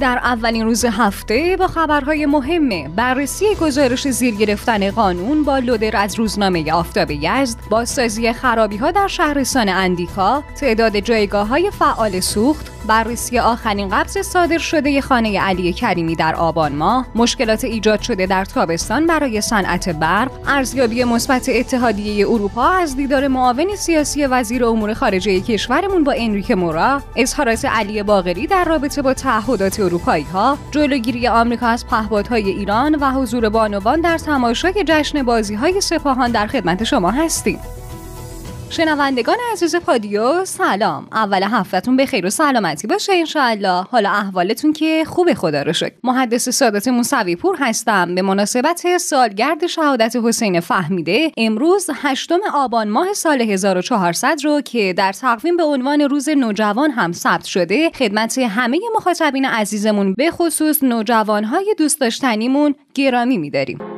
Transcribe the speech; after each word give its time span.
در 0.00 0.18
اولین 0.18 0.64
روز 0.64 0.84
هفته 0.84 1.56
با 1.56 1.66
خبرهای 1.66 2.26
مهمه 2.26 2.88
بررسی 2.88 3.44
گزارش 3.60 4.08
زیر 4.08 4.34
گرفتن 4.34 4.90
قانون 4.90 5.44
با 5.44 5.58
لودر 5.58 5.96
از 5.96 6.18
روزنامه 6.18 6.72
آفتاب 6.72 7.10
یزد 7.10 7.58
بازسازی 7.70 8.32
خرابی 8.32 8.76
ها 8.76 8.90
در 8.90 9.06
شهرستان 9.06 9.68
اندیکا 9.68 10.44
تعداد 10.60 10.98
جایگاه 10.98 11.48
های 11.48 11.70
فعال 11.70 12.20
سوخت 12.20 12.79
بررسی 12.86 13.38
آخرین 13.38 13.88
قبض 13.88 14.18
صادر 14.18 14.58
شده 14.58 15.00
خانه 15.00 15.40
علی 15.40 15.72
کریمی 15.72 16.14
در 16.14 16.34
آبان 16.34 16.72
ماه 16.72 17.06
مشکلات 17.14 17.64
ایجاد 17.64 18.00
شده 18.00 18.26
در 18.26 18.44
تابستان 18.44 19.06
برای 19.06 19.40
صنعت 19.40 19.88
برق 19.88 20.30
ارزیابی 20.46 21.04
مثبت 21.04 21.48
اتحادیه 21.48 22.28
اروپا 22.28 22.68
از 22.68 22.96
دیدار 22.96 23.28
معاون 23.28 23.76
سیاسی 23.76 24.26
وزیر 24.26 24.64
امور 24.64 24.94
خارجه 24.94 25.40
کشورمون 25.40 26.04
با 26.04 26.12
انریک 26.16 26.50
مورا 26.50 27.02
اظهارات 27.16 27.64
علی 27.64 28.02
باغری 28.02 28.46
در 28.46 28.64
رابطه 28.64 29.02
با 29.02 29.14
تعهدات 29.14 29.80
اروپایی 29.80 30.24
ها 30.24 30.58
جلوگیری 30.70 31.28
آمریکا 31.28 31.66
از 31.66 31.86
پهپادهای 31.86 32.50
ایران 32.50 32.94
و 32.94 33.10
حضور 33.10 33.48
بانوان 33.48 34.00
در 34.00 34.18
تماشای 34.18 34.84
جشن 34.86 35.22
بازی 35.22 35.54
های 35.54 35.80
سپاهان 35.80 36.30
در 36.30 36.46
خدمت 36.46 36.84
شما 36.84 37.10
هستیم. 37.10 37.58
شنوندگان 38.70 39.36
عزیز 39.52 39.76
پادیو 39.76 40.44
سلام. 40.44 41.08
اول 41.12 41.42
هفتهتون 41.42 41.96
به 41.96 42.06
خیر 42.06 42.26
و 42.26 42.30
سلامتی 42.30 42.86
باشه 42.86 43.12
انشاءالله. 43.12 43.84
حالا 43.90 44.10
احوالتون 44.10 44.72
که 44.72 45.04
خوب 45.06 45.34
خدا 45.34 45.62
رو 45.62 45.72
شکر. 45.72 45.92
محدث 46.04 46.48
سادات 46.48 46.88
موسوی 46.88 47.36
پور 47.36 47.56
هستم. 47.60 48.14
به 48.14 48.22
مناسبت 48.22 48.96
سالگرد 48.96 49.66
شهادت 49.66 50.16
حسین 50.24 50.60
فهمیده 50.60 51.32
امروز 51.36 51.90
هشتم 51.94 52.38
آبان 52.54 52.88
ماه 52.88 53.12
سال 53.12 53.40
1400 53.40 54.38
رو 54.44 54.60
که 54.60 54.94
در 54.96 55.12
تقویم 55.12 55.56
به 55.56 55.62
عنوان 55.62 56.00
روز 56.00 56.28
نوجوان 56.28 56.90
هم 56.90 57.12
ثبت 57.12 57.44
شده. 57.44 57.90
خدمت 57.90 58.38
همه 58.38 58.80
مخاطبین 58.96 59.44
عزیزمون 59.44 60.14
به 60.14 60.30
خصوص 60.30 60.82
نوجوانهای 60.82 61.74
دوست 61.78 62.00
داشتنیمون 62.00 62.74
گرامی 62.94 63.38
میداریم. 63.38 63.89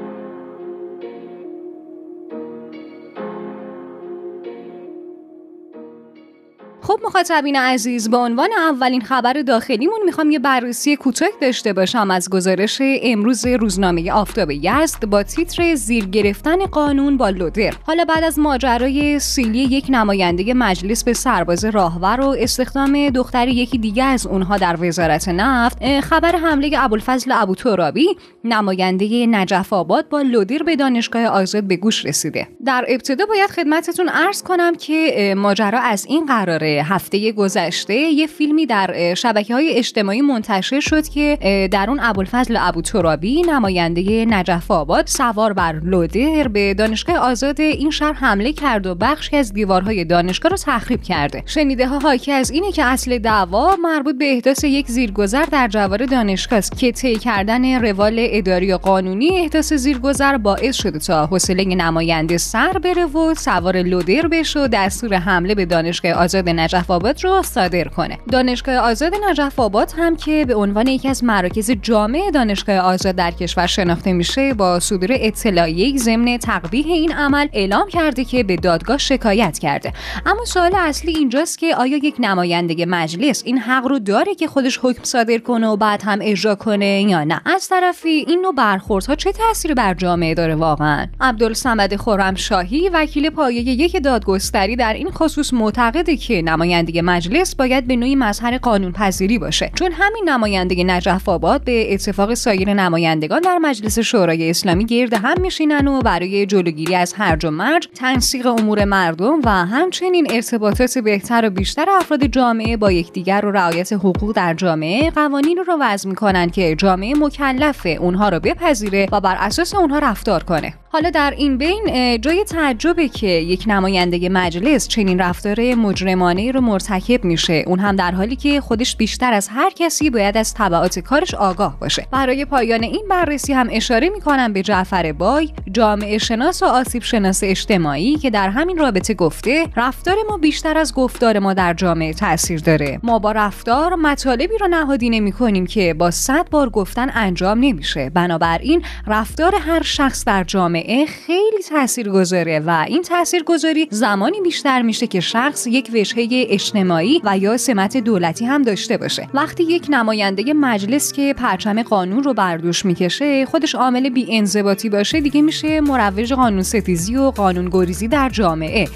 خب 6.93 7.01
مخاطبین 7.07 7.57
عزیز 7.57 8.11
به 8.11 8.17
عنوان 8.17 8.49
اولین 8.69 9.01
خبر 9.01 9.33
داخلیمون 9.33 9.99
می‌خوام 10.05 10.31
یه 10.31 10.39
بررسی 10.39 10.97
کوتاه 10.97 11.29
داشته 11.41 11.73
باشم 11.73 12.11
از 12.11 12.31
گزارش 12.31 12.79
امروز 12.83 13.47
روزنامه 13.47 14.13
آفتاب 14.13 14.51
یزد 14.51 15.05
با 15.07 15.23
تیتر 15.23 15.75
زیر 15.75 16.05
گرفتن 16.05 16.67
قانون 16.67 17.17
با 17.17 17.29
لودر. 17.29 17.75
حالا 17.87 18.05
بعد 18.05 18.25
از 18.25 18.39
ماجرای 18.39 19.19
سیلی 19.19 19.59
یک 19.59 19.87
نماینده 19.89 20.55
مجلس 20.55 21.05
به 21.05 21.13
سرباز 21.13 21.65
راهور 21.65 22.21
و 22.21 22.37
استخدام 22.39 23.09
دختر 23.09 23.49
یکی 23.49 23.79
دیگه 23.79 24.05
از 24.05 24.27
اونها 24.27 24.57
در 24.57 24.77
وزارت 24.81 25.29
نفت 25.29 26.01
خبر 26.01 26.37
حمله 26.37 26.71
ابوالفضل 26.79 27.33
ابو 27.35 27.55
ترابی 27.55 28.09
نماینده 28.45 29.27
نجف 29.27 29.73
آباد 29.73 30.09
با 30.09 30.23
لودر 30.23 30.63
به 30.63 30.77
دانشگاه 30.77 31.25
آزاد 31.25 31.65
به 31.65 31.77
گوش 31.77 32.07
رسیده. 32.07 32.49
در 32.67 32.85
ابتدا 32.89 33.27
باید 33.27 33.51
خدمتتون 33.51 34.09
عرض 34.09 34.43
کنم 34.43 34.75
که 34.75 35.35
ماجرا 35.37 35.81
از 35.81 36.07
این 36.07 36.27
قراره. 36.27 36.82
هفته 36.83 37.33
گذشته 37.33 37.95
یه 37.95 38.27
فیلمی 38.27 38.67
در 38.67 39.15
شبکه 39.15 39.55
های 39.55 39.79
اجتماعی 39.79 40.21
منتشر 40.21 40.81
شد 40.81 41.09
که 41.09 41.39
در 41.73 41.91
اون 41.91 42.01
ابوالفضل 42.03 42.57
ابو 42.61 42.83
ترابی 42.83 43.43
نماینده 43.43 44.25
نجف 44.25 44.71
آباد 44.71 45.07
سوار 45.07 45.53
بر 45.53 45.81
لودر 45.85 46.49
به 46.49 46.75
دانشگاه 46.75 47.17
آزاد 47.17 47.61
این 47.61 47.91
شهر 47.91 48.13
حمله 48.13 48.53
کرد 48.53 48.87
و 48.87 48.95
بخشی 48.95 49.37
از 49.37 49.53
دیوارهای 49.53 50.05
دانشگاه 50.05 50.51
رو 50.51 50.57
تخریب 50.57 51.03
کرده. 51.03 51.43
شنیده 51.47 51.87
ها 51.87 51.99
حاکی 51.99 52.33
از 52.33 52.51
اینه 52.51 52.73
که 52.73 52.85
اصل 52.85 53.19
دعوا 53.19 53.77
مربوط 53.77 54.19
به 54.19 54.33
احداث 54.33 54.65
یک 54.65 54.87
زیرگذر 54.87 55.45
در 55.45 55.69
جوار 55.69 56.07
دانشگاه 56.07 56.59
است 56.59 56.79
که 56.79 56.93
طی 56.93 57.17
کردن 57.17 57.85
روال 57.85 58.17
اداری 58.19 58.73
و 58.73 58.77
قانونی 58.77 59.41
احداث 59.41 59.73
زیرگذر 59.73 60.37
باعث 60.37 60.77
شده 60.77 60.99
تا 60.99 61.27
حوصله 61.27 61.65
نماینده 61.65 62.39
سر 62.39 62.73
بره 62.73 63.05
و 63.05 63.35
سوار 63.35 63.83
لودر 63.83 64.29
بشه 64.29 64.61
و 64.61 64.69
دستور 64.69 65.15
حمله 65.15 65.55
به 65.55 65.65
دانشگاه 65.65 66.13
آزاد 66.13 66.49
نجف 66.49 66.72
آباد 66.75 67.25
رو 67.25 67.43
صادر 67.43 67.85
کنه. 67.85 68.19
دانشگاه 68.33 68.75
آزاد 68.77 69.13
نجف 69.31 69.61
آباد 69.61 69.93
هم 69.99 70.17
که 70.17 70.45
به 70.49 70.55
عنوان 70.55 70.87
یکی 70.87 71.09
از 71.09 71.25
مراکز 71.25 71.71
جامع 71.71 72.31
دانشگاه 72.35 72.77
آزاد 72.77 73.15
در 73.15 73.31
کشور 73.31 73.67
شناخته 73.67 74.13
میشه 74.13 74.55
با 74.55 74.81
صدور 74.81 75.09
اطلاعیه 75.13 75.99
ضمن 75.99 76.39
تقبیح 76.39 76.87
این 76.87 77.13
عمل 77.13 77.49
اعلام 77.53 77.89
کرده 77.89 78.25
که 78.25 78.43
به 78.43 78.57
دادگاه 78.57 78.99
شکایت 78.99 79.59
کرده. 79.59 79.93
اما 80.27 80.45
سوال 80.45 80.73
اصلی 80.75 81.17
اینجاست 81.17 81.59
که 81.59 81.77
آیا 81.77 81.97
یک 81.97 82.15
نماینده 82.19 82.87
مجلس 82.87 83.43
این 83.47 83.59
حق 83.59 83.87
رو 83.87 83.99
داره 83.99 84.35
که 84.35 84.47
خودش 84.47 84.79
حکم 84.83 85.05
صادر 85.05 85.39
کنه 85.39 85.67
و 85.67 85.77
بعد 85.77 86.03
هم 86.05 86.19
اجرا 86.23 86.55
کنه 86.55 87.03
یا 87.03 87.25
نه؟ 87.25 87.41
از 87.47 87.69
طرفی 87.69 88.25
این 88.29 88.41
نوع 88.41 88.55
برخوردها 88.55 89.15
چه 89.15 89.33
تاثیری 89.33 89.75
بر 89.75 89.95
جامعه 89.95 90.35
داره 90.35 90.55
واقعا؟ 90.55 91.07
عبدالصمد 91.21 91.97
خرمشاهی 91.97 92.89
وکیل 92.89 93.31
پایه 93.31 93.61
یک 93.61 94.03
دادگستری 94.03 94.77
در 94.77 94.95
این 94.95 95.11
خصوص 95.11 95.55
معتقده 95.55 96.17
که 96.17 96.43
نماینده 96.63 97.03
مجلس 97.03 97.55
باید 97.55 97.87
به 97.87 97.97
نوعی 97.97 98.17
مظهر 98.17 98.59
قانون 98.59 98.93
پذیری 98.93 99.39
باشه. 99.39 99.71
چون 99.75 99.93
همین 99.93 100.29
نماینده 100.29 100.85
نجف 100.85 101.29
آباد 101.29 101.65
به 101.65 101.95
اتفاق 101.95 102.35
سایر 102.35 102.75
نمایندگان 102.75 103.41
در 103.41 103.59
مجلس 103.59 103.99
شورای 103.99 104.51
اسلامی 104.51 104.85
گرد 104.85 105.15
هم 105.15 105.41
میشینن 105.41 105.89
و 105.89 106.01
برای 106.01 106.47
جلوگیری 106.47 106.95
از 106.95 107.15
هرج 107.15 107.45
و 107.45 107.51
مرج 107.51 107.89
تنسیق 107.95 108.47
امور 108.47 108.85
مردم 108.85 109.41
و 109.45 109.51
همچنین 109.51 110.27
ارتباطات 110.31 110.99
بهتر 110.99 111.47
و 111.47 111.51
بیشتر 111.51 111.87
افراد 111.91 112.25
جامعه 112.27 112.77
با 112.77 112.93
یکدیگر 112.93 113.47
و 113.47 113.51
رعایت 113.51 113.93
حقوق 113.93 114.33
در 114.33 114.55
جامعه 114.55 115.11
قوانین 115.11 115.59
رو 115.67 115.77
وضع 115.81 116.09
می‌کنن 116.09 116.51
که 116.51 116.75
جامعه 116.75 117.15
مکلف 117.15 117.87
اونها 118.01 118.29
رو 118.29 118.41
بپذیره 118.41 119.09
و 119.13 119.21
بر 119.21 119.37
اساس 119.41 119.75
اونها 119.75 119.99
رفتار 119.99 120.43
کنه. 120.43 120.75
حالا 120.95 121.11
در 121.11 121.35
این 121.37 121.59
بین 121.59 122.21
جای 122.21 122.45
تعجبه 122.45 123.09
که 123.09 123.27
یک 123.27 123.65
نماینده 123.67 124.29
مجلس 124.29 124.89
چنین 124.89 125.19
رفتار 125.19 125.75
مجرمانه 125.75 126.51
رو 126.51 126.61
مرتکب 126.61 127.25
میشه. 127.25 127.65
اون 127.67 127.79
هم 127.79 127.97
در 127.97 128.11
حالی 128.11 128.37
که 128.37 128.61
خودش 128.61 128.97
بیشتر 128.97 129.33
از 129.33 129.49
هر 129.49 129.71
کسی 129.71 130.11
باید 130.11 130.37
از 130.37 130.55
تبعات 130.55 130.99
کارش 130.99 131.35
آگاه 131.35 131.79
باشه. 131.81 132.07
برای 132.11 132.45
پایان 132.45 132.83
این 132.83 133.07
بررسی 133.11 133.53
هم 133.53 133.69
اشاره 133.71 134.09
می‌کنم 134.09 134.53
به 134.53 134.63
جعفر 134.63 135.13
بای 135.13 135.49
جامعه 135.73 136.19
شناس 136.19 136.63
و 136.63 136.67
آسیب 136.67 137.03
شناس 137.03 137.41
اجتماعی 137.45 138.17
که 138.17 138.31
در 138.31 138.49
همین 138.49 138.79
رابطه 138.79 139.15
گفته 139.15 139.67
رفتار 139.77 140.17
ما 140.29 140.37
بیشتر 140.37 140.79
از 140.79 140.95
گفتار 140.95 141.39
ما 141.39 141.55
در 141.55 141.75
جامعه 141.75 142.13
تاثیر 142.13 142.61
داره. 142.61 143.01
ما 143.03 143.19
با 143.19 143.33
رفتار 143.33 143.95
مطالبی 143.95 144.59
رو 144.59 144.69
نهادی 144.69 145.11
نمی 145.11 145.33
کنیم 145.33 145.67
که 145.67 145.95
با 145.95 146.11
صد 146.11 146.51
بار 146.51 146.71
گفتن 146.71 147.11
انجام 147.15 147.59
نمیشه. 147.59 148.11
بنابراین 148.11 148.83
رفتار 149.07 149.55
هر 149.55 149.83
شخص 149.83 150.25
در 150.25 150.45
جامعه 150.45 150.82
خیلی 151.27 151.63
تاثیر 151.69 152.09
گذاره 152.09 152.61
و 152.61 152.85
این 152.89 153.03
تاثیرگذاری 153.03 153.89
زمانی 153.91 154.41
بیشتر 154.41 154.83
میشه 154.83 155.07
که 155.07 155.21
شخص 155.21 155.67
یک 155.67 155.91
وجهه 155.95 156.29
اجتماعی 156.31 157.21
و 157.25 157.39
یا 157.39 157.57
سمت 157.57 157.97
دولتی 157.97 158.45
هم 158.45 158.63
داشته 158.63 158.97
باشه. 158.97 159.29
وقتی 159.35 159.63
یک 159.63 159.87
نماینده 159.89 160.53
مجلس 160.53 161.13
که 161.13 161.35
پرچم 161.35 161.83
قانون 161.83 162.23
رو 162.23 162.35
بر 162.35 162.57
دوش 162.57 162.85
می‌کشه 162.85 163.47
خودش 163.47 163.75
عامل 163.75 164.09
بی 164.09 164.27
انضباطی 164.37 164.89
باشه 164.89 165.21
دیگه 165.21 165.43
میشه 165.43 165.81
مروج 165.81 166.33
قانون 166.33 166.63
ستیزی 166.63 167.17
و 167.17 167.31
قانون 167.31 167.69
گریزی 167.73 168.09
در 168.09 168.29
جامعه. 168.29 168.89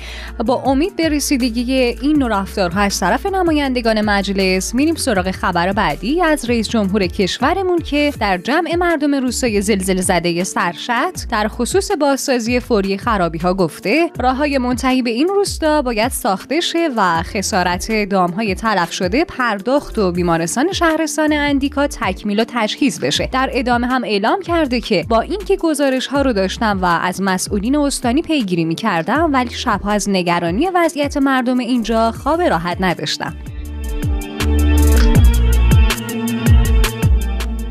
با 0.46 0.54
امید 0.54 0.96
به 0.96 1.08
رسیدگی 1.08 1.72
این 1.72 2.18
نوع 2.18 2.40
رفتارها 2.40 2.80
از 2.80 3.00
طرف 3.00 3.26
نمایندگان 3.26 4.00
مجلس 4.00 4.74
میریم 4.74 4.94
سراغ 4.94 5.30
خبر 5.30 5.72
بعدی 5.72 6.22
از 6.22 6.50
رئیس 6.50 6.68
جمهور 6.68 7.06
کشورمون 7.06 7.78
که 7.78 8.12
در 8.20 8.38
جمع 8.38 8.76
مردم 8.76 9.14
روستای 9.14 9.60
زلزله 9.60 10.02
زده 10.02 10.44
سرشت 10.44 11.28
در 11.30 11.48
خصوص 11.48 11.75
بازسازی 12.00 12.60
فوری 12.60 12.98
خرابی 12.98 13.38
ها 13.38 13.54
گفته 13.54 14.10
راه 14.20 14.36
های 14.36 14.58
منتهی 14.58 15.02
به 15.02 15.10
این 15.10 15.28
روستا 15.28 15.82
باید 15.82 16.10
ساخته 16.10 16.60
شه 16.60 16.88
و 16.96 17.22
خسارت 17.22 17.90
های 18.36 18.54
تلف 18.54 18.92
شده 18.92 19.24
پرداخت 19.24 19.98
و 19.98 20.12
بیمارستان 20.12 20.72
شهرستان 20.72 21.32
اندیکا 21.32 21.86
تکمیل 21.86 22.40
و 22.40 22.44
تجهیز 22.48 23.00
بشه. 23.00 23.28
در 23.32 23.50
ادامه 23.52 23.86
هم 23.86 24.04
اعلام 24.04 24.42
کرده 24.42 24.80
که 24.80 25.04
با 25.08 25.20
اینکه 25.20 25.56
گزارش 25.56 26.06
ها 26.06 26.22
رو 26.22 26.32
داشتم 26.32 26.78
و 26.82 26.84
از 26.84 27.22
مسئولین 27.22 27.76
استانی 27.76 28.22
پیگیری 28.22 28.64
می‌کردم 28.64 29.32
ولی 29.32 29.50
شبها 29.50 29.90
از 29.90 30.08
نگرانی 30.08 30.68
وضعیت 30.74 31.16
مردم 31.16 31.58
اینجا 31.58 32.12
خواب 32.12 32.42
راحت 32.42 32.76
نداشتم. 32.80 33.36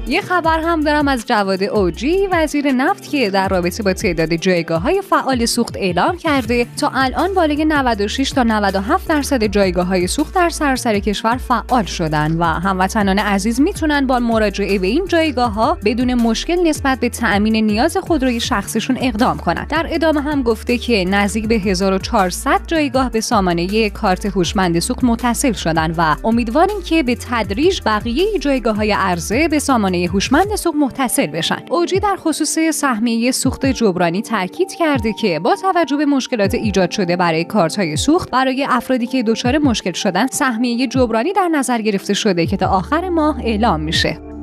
یه 0.07 0.21
خبر 0.21 0.59
هم 0.59 0.81
دارم 0.81 1.07
از 1.07 1.25
جواد 1.25 1.63
اوجی 1.63 2.27
وزیر 2.31 2.71
نفت 2.71 3.09
که 3.09 3.29
در 3.29 3.47
رابطه 3.47 3.83
با 3.83 3.93
تعداد 3.93 4.33
جایگاه 4.33 4.81
های 4.81 5.01
فعال 5.01 5.45
سوخت 5.45 5.77
اعلام 5.77 6.17
کرده 6.17 6.67
تا 6.79 6.91
الان 6.93 7.33
بالای 7.33 7.65
96 7.65 8.31
تا 8.31 8.43
97 8.43 9.07
درصد 9.07 9.43
جایگاه 9.43 9.87
های 9.87 10.07
سوخت 10.07 10.35
در 10.35 10.49
سراسر 10.49 10.99
کشور 10.99 11.37
فعال 11.37 11.83
شدن 11.83 12.37
و 12.37 12.43
هموطنان 12.43 13.19
عزیز 13.19 13.61
می‌تونن 13.61 14.07
با 14.07 14.19
مراجعه 14.19 14.79
به 14.79 14.87
این 14.87 15.05
جایگاه 15.07 15.53
ها 15.53 15.77
بدون 15.85 16.13
مشکل 16.13 16.67
نسبت 16.67 16.99
به 16.99 17.09
تأمین 17.09 17.55
نیاز 17.55 17.97
خودروی 17.97 18.39
شخصشون 18.39 18.97
اقدام 19.01 19.37
کنند. 19.37 19.67
در 19.67 19.87
ادامه 19.89 20.21
هم 20.21 20.43
گفته 20.43 20.77
که 20.77 21.05
نزدیک 21.05 21.47
به 21.47 21.55
1400 21.55 22.61
جایگاه 22.67 23.11
به 23.11 23.21
سامانه 23.21 23.89
کارت 23.89 24.25
هوشمند 24.25 24.79
سوخت 24.79 25.03
متصل 25.03 25.53
شدن 25.53 25.93
و 25.97 26.15
امیدواریم 26.23 26.81
که 26.85 27.03
به 27.03 27.17
تدریج 27.29 27.81
بقیه 27.85 28.39
جایگاه 28.39 28.75
های 28.75 28.91
عرضه 28.91 29.47
به 29.47 29.59
سامانه 29.59 29.94
هوشمند 30.03 30.55
سوخت 30.55 30.75
متصل 30.75 31.27
بشن. 31.27 31.63
اوجی 31.69 31.99
در 31.99 32.15
خصوص 32.15 32.59
سهمیه 32.59 33.31
سوخت 33.31 33.65
جبرانی 33.65 34.21
تاکید 34.21 34.73
کرده 34.73 35.13
که 35.13 35.39
با 35.39 35.55
توجه 35.55 35.97
به 35.97 36.05
مشکلات 36.05 36.53
ایجاد 36.53 36.91
شده 36.91 37.15
برای 37.15 37.43
کارت 37.43 37.79
های 37.79 37.97
سوخت 37.97 38.31
برای 38.31 38.67
افرادی 38.69 39.07
که 39.07 39.23
دچار 39.23 39.57
مشکل 39.57 39.91
شدن 39.91 40.27
سهمیه 40.27 40.87
جبرانی 40.87 41.33
در 41.33 41.47
نظر 41.47 41.81
گرفته 41.81 42.13
شده 42.13 42.45
که 42.45 42.57
تا 42.57 42.67
آخر 42.67 43.09
ماه 43.09 43.39
اعلام 43.39 43.79
میشه. 43.79 44.34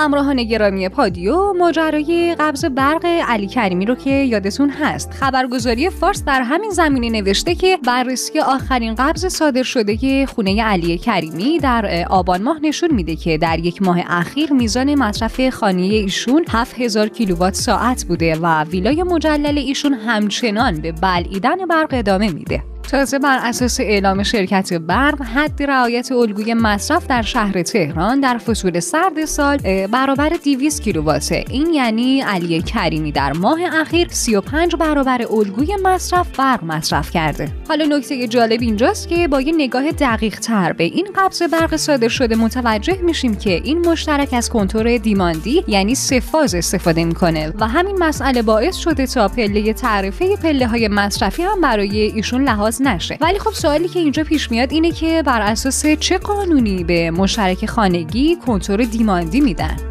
همراهان 0.00 0.44
گرامی 0.44 0.88
پادیو 0.88 1.52
ماجرای 1.52 2.36
قبض 2.38 2.64
برق 2.64 3.04
علی 3.04 3.46
کریمی 3.46 3.86
رو 3.86 3.94
که 3.94 4.10
یادتون 4.10 4.70
هست. 4.70 5.10
خبرگزاری 5.10 5.90
فارس 5.90 6.24
در 6.24 6.42
همین 6.42 6.70
زمینه 6.70 7.20
نوشته 7.20 7.54
که 7.54 7.78
بررسی 7.86 8.40
آخرین 8.40 8.94
قبض 8.94 9.26
صادر 9.26 9.62
شده 9.62 10.26
خونه 10.26 10.62
علی 10.62 10.98
کریمی 10.98 11.58
در 11.58 12.04
آبان 12.10 12.42
ماه 12.42 12.58
نشون 12.62 12.94
میده 12.94 13.16
که 13.16 13.38
در 13.38 13.58
یک 13.58 13.82
ماه 13.82 13.98
اخیر 14.06 14.52
میزان 14.52 14.94
مصرف 14.94 15.48
خانه 15.48 15.82
ایشون 15.82 16.44
7000 16.50 17.08
کیلووات 17.08 17.54
ساعت 17.54 18.04
بوده 18.04 18.36
و 18.42 18.64
ویلای 18.64 19.02
مجلل 19.02 19.58
ایشون 19.58 19.94
همچنان 19.94 20.80
به 20.80 20.92
بلعیدن 20.92 21.66
برق 21.66 21.88
ادامه 21.92 22.32
میده. 22.32 22.62
تازه 22.82 23.18
بر 23.18 23.38
اساس 23.42 23.80
اعلام 23.80 24.22
شرکت 24.22 24.72
برق 24.72 25.22
حد 25.22 25.62
رعایت 25.62 26.12
الگوی 26.12 26.54
مصرف 26.54 27.06
در 27.06 27.22
شهر 27.22 27.62
تهران 27.62 28.20
در 28.20 28.38
فصول 28.38 28.80
سرد 28.80 29.24
سال 29.24 29.86
برابر 29.86 30.28
200 30.44 30.82
کیلوواته 30.82 31.44
این 31.50 31.74
یعنی 31.74 32.20
علی 32.20 32.62
کریمی 32.62 33.12
در 33.12 33.32
ماه 33.32 33.60
اخیر 33.80 34.08
35 34.08 34.76
برابر 34.76 35.26
الگوی 35.30 35.76
مصرف 35.82 36.38
برق 36.38 36.64
مصرف 36.64 37.10
کرده. 37.10 37.48
حالا 37.68 37.84
نکته 37.84 38.28
جالب 38.28 38.60
اینجاست 38.62 39.08
که 39.08 39.28
با 39.28 39.40
یه 39.40 39.52
نگاه 39.56 39.90
دقیق 39.90 40.38
تر 40.38 40.72
به 40.72 40.84
این 40.84 41.08
قبض 41.16 41.42
برق 41.42 41.76
صادر 41.76 42.08
شده 42.08 42.36
متوجه 42.36 43.02
میشیم 43.02 43.34
که 43.36 43.50
این 43.50 43.78
مشترک 43.78 44.28
از 44.32 44.50
کنتور 44.50 44.98
دیماندی 44.98 45.64
یعنی 45.68 45.94
سفاز 45.94 46.54
استفاده 46.54 47.04
می‌کنه 47.04 47.52
و 47.60 47.68
همین 47.68 47.98
مسئله 47.98 48.42
باعث 48.42 48.76
شده 48.76 49.06
تا 49.06 49.28
پله 49.28 49.72
تعرفه 49.72 50.36
پله 50.36 50.66
های 50.66 50.88
مصرفی 50.88 51.42
هم 51.42 51.60
برای 51.60 52.00
ایشون 52.00 52.44
لحاظ 52.44 52.79
نشه. 52.80 53.18
ولی 53.20 53.38
خب 53.38 53.50
سوالی 53.50 53.88
که 53.88 53.98
اینجا 53.98 54.24
پیش 54.24 54.50
میاد 54.50 54.72
اینه 54.72 54.92
که 54.92 55.22
بر 55.26 55.40
اساس 55.40 55.86
چه 55.86 56.18
قانونی 56.18 56.84
به 56.84 57.10
مشترک 57.10 57.66
خانگی 57.66 58.36
کنتور 58.36 58.84
دیماندی 58.84 59.40
میدن؟ 59.40 59.89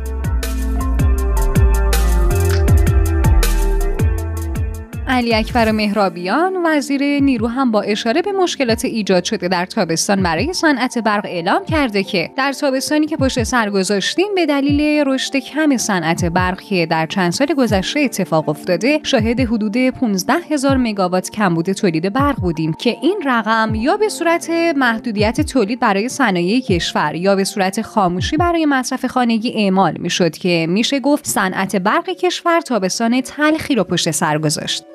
علی 5.19 5.35
اکبر 5.35 5.71
مهرابیان 5.71 6.53
وزیر 6.65 7.01
نیرو 7.19 7.47
هم 7.47 7.71
با 7.71 7.81
اشاره 7.81 8.21
به 8.21 8.31
مشکلات 8.31 8.85
ایجاد 8.85 9.23
شده 9.23 9.47
در 9.47 9.65
تابستان 9.65 10.23
برای 10.23 10.53
صنعت 10.53 10.97
برق 10.97 11.25
اعلام 11.25 11.65
کرده 11.65 12.03
که 12.03 12.31
در 12.37 12.53
تابستانی 12.53 13.05
که 13.05 13.17
پشت 13.17 13.43
سر 13.43 13.69
گذاشتیم 13.69 14.35
به 14.35 14.45
دلیل 14.45 15.03
رشد 15.07 15.37
کم 15.37 15.77
صنعت 15.77 16.25
برق 16.25 16.61
که 16.61 16.85
در 16.85 17.05
چند 17.05 17.31
سال 17.31 17.47
گذشته 17.47 17.99
اتفاق 17.99 18.49
افتاده 18.49 18.99
شاهد 19.03 19.39
حدود 19.39 19.77
15 19.77 20.33
هزار 20.33 20.77
مگاوات 20.77 21.29
کمبود 21.29 21.71
تولید 21.71 22.13
برق 22.13 22.35
بودیم 22.35 22.73
که 22.73 22.97
این 23.01 23.21
رقم 23.25 23.75
یا 23.75 23.97
به 23.97 24.09
صورت 24.09 24.49
محدودیت 24.75 25.41
تولید 25.41 25.79
برای 25.79 26.09
صنایع 26.09 26.61
کشور 26.61 27.15
یا 27.15 27.35
به 27.35 27.43
صورت 27.43 27.81
خاموشی 27.81 28.37
برای 28.37 28.65
مصرف 28.65 29.05
خانگی 29.05 29.53
اعمال 29.55 29.93
می‌شد 29.99 30.37
که 30.37 30.65
میشه 30.69 30.99
گفت 30.99 31.25
صنعت 31.25 31.75
برق 31.75 32.09
کشور 32.09 32.61
تابستان 32.61 33.21
تلخی 33.21 33.75
رو 33.75 33.83
پشت 33.83 34.11
سر 34.11 34.37
گذاشت. 34.37 34.88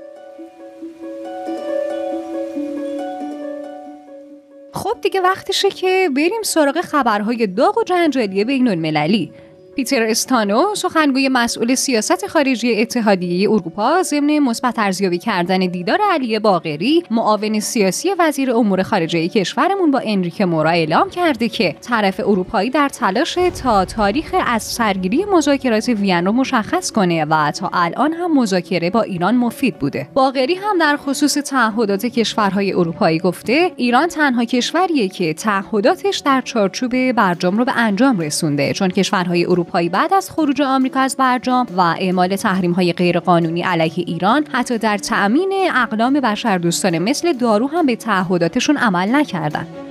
خب 4.84 5.00
دیگه 5.02 5.20
وقتشه 5.20 5.70
که 5.70 6.10
بریم 6.16 6.42
سراغ 6.44 6.80
خبرهای 6.80 7.46
داغ 7.46 7.78
و 7.78 7.82
جنجالی 7.84 8.44
بین 8.44 8.68
المللی. 8.68 9.32
پیتر 9.74 10.02
استانو 10.02 10.74
سخنگوی 10.74 11.28
مسئول 11.28 11.74
سیاست 11.74 12.26
خارجی 12.26 12.80
اتحادیه 12.80 13.50
اروپا 13.50 14.02
ضمن 14.02 14.38
مثبت 14.38 14.78
ارزیابی 14.78 15.18
کردن 15.18 15.58
دیدار 15.58 15.98
علی 16.10 16.38
باقری 16.38 17.02
معاون 17.10 17.60
سیاسی 17.60 18.08
وزیر 18.18 18.52
امور 18.52 18.82
خارجه 18.82 19.28
کشورمون 19.28 19.90
با 19.90 20.00
انریک 20.04 20.40
مورا 20.40 20.70
اعلام 20.70 21.10
کرده 21.10 21.48
که 21.48 21.76
طرف 21.80 22.20
اروپایی 22.20 22.70
در 22.70 22.88
تلاش 22.88 23.38
تا 23.62 23.84
تاریخ 23.84 24.34
از 24.46 24.62
سرگیری 24.62 25.24
مذاکرات 25.24 25.88
وین 25.88 26.26
رو 26.26 26.32
مشخص 26.32 26.92
کنه 26.92 27.24
و 27.24 27.50
تا 27.50 27.70
الان 27.72 28.12
هم 28.12 28.38
مذاکره 28.38 28.90
با 28.90 29.02
ایران 29.02 29.36
مفید 29.36 29.78
بوده. 29.78 30.08
باقری 30.14 30.54
هم 30.54 30.78
در 30.78 30.96
خصوص 30.96 31.34
تعهدات 31.34 32.06
کشورهای 32.06 32.72
اروپایی 32.72 33.18
گفته 33.18 33.70
ایران 33.76 34.08
تنها 34.08 34.44
کشوریه 34.44 35.08
که 35.08 35.34
تعهداتش 35.34 36.18
در 36.18 36.40
چارچوب 36.40 37.12
برجام 37.12 37.58
رو 37.58 37.64
به 37.64 37.72
انجام 37.76 38.20
رسونده 38.20 38.72
چون 38.72 38.88
کشورهای 38.88 39.44
اروپایی 39.44 39.63
اروپایی 39.64 39.88
بعد 39.88 40.14
از 40.14 40.30
خروج 40.30 40.62
آمریکا 40.62 41.00
از 41.00 41.16
برجام 41.16 41.66
و 41.76 41.80
اعمال 41.80 42.36
تحریم 42.36 42.72
های 42.72 42.92
غیرقانونی 42.92 43.62
علیه 43.62 44.04
ایران 44.06 44.46
حتی 44.52 44.78
در 44.78 44.98
تأمین 44.98 45.52
اقلام 45.74 46.20
بشردوستانه 46.20 46.98
مثل 46.98 47.32
دارو 47.32 47.66
هم 47.66 47.86
به 47.86 47.96
تعهداتشون 47.96 48.76
عمل 48.76 49.14
نکردند. 49.14 49.83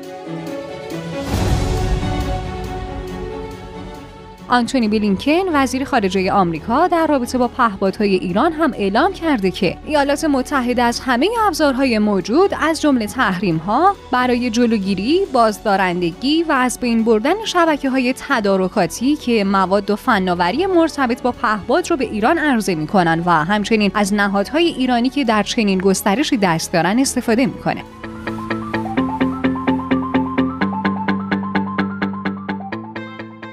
آنتونی 4.53 4.87
بلینکن 4.87 5.41
وزیر 5.53 5.83
خارجه 5.83 6.31
آمریکا 6.31 6.87
در 6.87 7.07
رابطه 7.07 7.37
با 7.37 7.47
پهپادهای 7.47 8.15
ایران 8.15 8.51
هم 8.51 8.73
اعلام 8.73 9.13
کرده 9.13 9.51
که 9.51 9.77
ایالات 9.85 10.25
متحده 10.25 10.83
از 10.83 10.99
همه 10.99 11.29
ابزارهای 11.47 11.99
موجود 11.99 12.53
از 12.61 12.81
جمله 12.81 13.07
تحریم 13.07 13.57
ها 13.57 13.95
برای 14.11 14.49
جلوگیری، 14.49 15.21
بازدارندگی 15.33 16.43
و 16.43 16.51
از 16.51 16.79
بین 16.79 17.03
بردن 17.03 17.45
شبکه 17.45 17.89
های 17.89 18.13
تدارکاتی 18.17 19.15
که 19.15 19.43
مواد 19.43 19.91
و 19.91 19.95
فناوری 19.95 20.65
مرتبط 20.65 21.21
با 21.21 21.31
پهپاد 21.31 21.89
رو 21.91 21.97
به 21.97 22.05
ایران 22.05 22.37
عرضه 22.37 22.75
می‌کنن 22.75 23.23
و 23.25 23.31
همچنین 23.31 23.91
از 23.95 24.13
نهادهای 24.13 24.65
ایرانی 24.65 25.09
که 25.09 25.23
در 25.23 25.43
چنین 25.43 25.79
گسترشی 25.79 26.37
دست 26.37 26.73
دارن 26.73 26.99
استفاده 26.99 27.45
می‌کنه. 27.45 27.83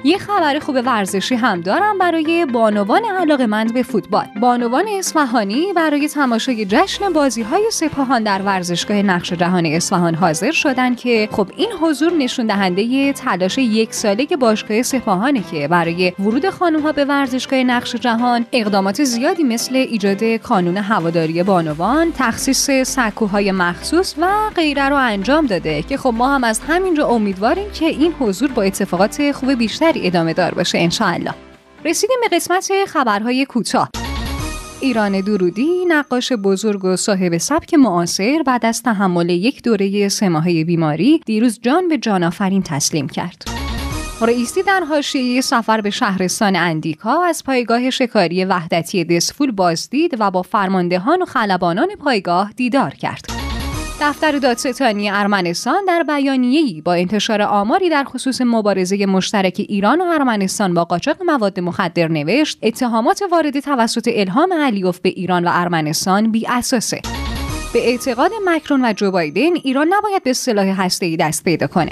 یه 0.03 0.17
خبر 0.17 0.59
خوب 0.59 0.75
ورزشی 0.85 1.35
هم 1.35 1.61
دارم 1.61 1.97
برای 1.97 2.45
بانوان 2.45 3.01
علاقمند 3.19 3.73
به 3.73 3.83
فوتبال. 3.83 4.25
بانوان 4.41 4.85
اصفهانی 4.87 5.73
برای 5.75 6.07
تماشای 6.07 6.65
جشن 6.65 7.13
بازی 7.13 7.41
های 7.41 7.71
سپاهان 7.71 8.23
در 8.23 8.41
ورزشگاه 8.41 8.97
نقش 8.97 9.33
جهان 9.33 9.65
اصفهان 9.65 10.15
حاضر 10.15 10.51
شدن 10.51 10.95
که 10.95 11.29
خب 11.31 11.47
این 11.57 11.69
حضور 11.81 12.13
نشون 12.13 12.47
دهنده 12.47 13.13
تلاش 13.13 13.57
یک 13.57 13.93
ساله 13.93 14.25
باشگاه 14.25 14.81
سپاهانه 14.81 15.43
که 15.51 15.67
برای 15.67 16.13
ورود 16.19 16.49
خانم 16.49 16.81
ها 16.81 16.91
به 16.91 17.05
ورزشگاه 17.05 17.63
نقش 17.63 17.95
جهان 17.95 18.45
اقدامات 18.51 19.03
زیادی 19.03 19.43
مثل 19.43 19.75
ایجاد 19.75 20.23
کانون 20.23 20.77
هواداری 20.77 21.43
بانوان، 21.43 22.13
تخصیص 22.17 22.69
سکوهای 22.71 23.51
مخصوص 23.51 24.15
و 24.17 24.27
غیره 24.55 24.89
رو 24.89 24.95
انجام 24.95 25.45
داده 25.45 25.81
که 25.81 25.97
خب 25.97 26.13
ما 26.17 26.35
هم 26.35 26.43
از 26.43 26.59
همینجا 26.67 27.07
امیدواریم 27.07 27.71
که 27.71 27.85
این 27.85 28.13
حضور 28.19 28.51
با 28.51 28.61
اتفاقات 28.61 29.31
خوب 29.31 29.53
بیشتری 29.91 30.07
ادامه 30.07 30.33
دار 30.33 30.53
باشه 30.53 30.77
انشاءالله 30.77 31.33
رسیدیم 31.85 32.17
به 32.21 32.35
قسمت 32.35 32.71
خبرهای 32.87 33.45
کوتاه 33.45 33.89
ایران 34.81 35.21
درودی 35.21 35.85
نقاش 35.87 36.31
بزرگ 36.31 36.85
و 36.85 36.95
صاحب 36.95 37.37
سبک 37.37 37.73
معاصر 37.73 38.43
بعد 38.45 38.65
از 38.65 38.83
تحمل 38.83 39.29
یک 39.29 39.63
دوره 39.63 40.09
سه 40.09 40.29
بیماری 40.63 41.21
دیروز 41.25 41.59
جان 41.61 41.87
به 41.87 41.97
جان 41.97 42.23
آفرین 42.23 42.63
تسلیم 42.63 43.09
کرد. 43.09 43.43
رئیسی 44.21 44.63
در 44.63 44.83
حاشیه 44.89 45.41
سفر 45.41 45.81
به 45.81 45.89
شهرستان 45.89 46.55
اندیکا 46.55 47.23
از 47.23 47.43
پایگاه 47.43 47.89
شکاری 47.89 48.45
وحدتی 48.45 49.03
دسفول 49.03 49.51
بازدید 49.51 50.15
و 50.19 50.31
با 50.31 50.41
فرماندهان 50.41 51.21
و 51.21 51.25
خلبانان 51.25 51.87
پایگاه 51.95 52.51
دیدار 52.55 52.89
کرد. 52.89 53.30
دفتر 54.01 54.31
دادستانی 54.31 55.09
ارمنستان 55.09 55.85
در 55.85 56.03
بیانیه‌ای 56.03 56.81
با 56.81 56.93
انتشار 56.93 57.41
آماری 57.41 57.89
در 57.89 58.03
خصوص 58.03 58.41
مبارزه 58.41 59.05
مشترک 59.05 59.55
ایران 59.69 60.01
و 60.01 60.03
ارمنستان 60.03 60.73
با 60.73 60.85
قاچاق 60.85 61.23
مواد 61.25 61.59
مخدر 61.59 62.07
نوشت 62.07 62.59
اتهامات 62.63 63.23
وارد 63.31 63.59
توسط 63.59 64.09
الهام 64.13 64.53
علیوف 64.53 64.99
به 64.99 65.09
ایران 65.09 65.45
و 65.45 65.49
ارمنستان 65.51 66.31
بی 66.31 66.47
اساسه. 66.47 67.01
به 67.73 67.89
اعتقاد 67.89 68.31
مکرون 68.45 68.85
و 68.85 68.93
جو 68.93 69.11
بایدن 69.11 69.55
ایران 69.63 69.87
نباید 69.93 70.23
به 70.23 70.33
سلاح 70.33 70.81
هسته‌ای 70.81 71.17
دست 71.17 71.43
پیدا 71.43 71.67
کنه. 71.67 71.91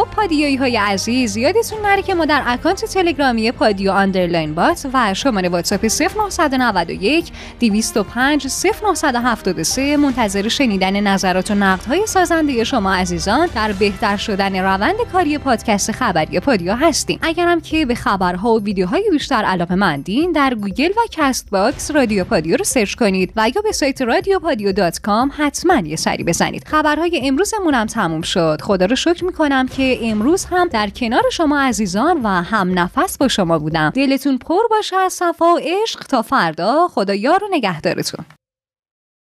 پادیایی 0.00 0.56
های 0.56 0.76
عزیز 0.76 1.36
یادتون 1.36 1.80
نره 1.82 2.02
که 2.02 2.14
ما 2.14 2.24
در 2.24 2.42
اکانت 2.46 2.84
تلگرامی 2.84 3.52
پادیو 3.52 3.92
underline 3.92 4.54
bot 4.54 4.86
و 4.92 5.14
شماره 5.14 5.48
واتساپ 5.48 5.86
0991 6.28 7.32
205 7.60 8.46
0973 8.82 9.96
منتظر 9.96 10.48
شنیدن 10.48 11.00
نظرات 11.00 11.50
و 11.50 11.54
نقدهای 11.54 12.06
سازنده 12.06 12.64
شما 12.64 12.94
عزیزان 12.94 13.48
در 13.54 13.72
بهتر 13.72 14.16
شدن 14.16 14.56
روند 14.56 14.96
کاری 15.12 15.38
پادکست 15.38 15.92
خبری 15.92 16.40
پادیو 16.40 16.74
هستیم. 16.74 17.18
اگرم 17.22 17.60
که 17.60 17.86
به 17.86 17.94
خبرها 17.94 18.54
و 18.54 18.62
ویدیوهای 18.62 19.10
بیشتر 19.10 19.44
علاقه 19.44 19.74
مندین 19.74 20.32
در 20.32 20.54
گوگل 20.54 20.90
و 20.90 21.00
کست 21.10 21.50
باکس 21.50 21.90
رادیو 21.90 22.24
پادیو 22.24 22.56
رو 22.56 22.64
سرچ 22.64 22.94
کنید 22.94 23.32
و 23.36 23.50
یا 23.54 23.62
به 23.62 23.72
سایت 23.72 24.02
رادیو 24.02 24.38
پادیو 24.38 24.72
dot 24.72 25.00
com 25.00 25.32
حتما 25.36 25.78
یه 25.86 25.96
سری 25.96 26.24
بزنید. 26.24 26.68
خبرهای 26.68 27.20
امروزمون 27.24 27.74
هم 27.74 27.86
تموم 27.86 28.22
شد. 28.22 28.60
خدا 28.62 28.86
رو 28.86 28.96
شکر 28.96 29.24
می‌کنم 29.24 29.68
که 29.82 29.98
امروز 30.02 30.44
هم 30.44 30.68
در 30.68 30.90
کنار 30.90 31.22
شما 31.32 31.60
عزیزان 31.60 32.20
و 32.22 32.28
هم 32.28 32.78
نفس 32.78 33.18
با 33.18 33.28
شما 33.28 33.58
بودم. 33.58 33.90
دلتون 33.90 34.38
پر 34.38 34.62
باشه 34.70 34.96
از 34.96 35.12
صفا 35.12 35.44
و 35.54 35.58
عشق 35.62 36.00
تا 36.00 36.22
فردا. 36.22 36.88
خدا 36.88 37.14
یار 37.14 37.44
و 37.44 37.48
نگهدارتون. 37.50 38.24